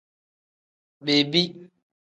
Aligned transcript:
Bebi. 1.05 1.41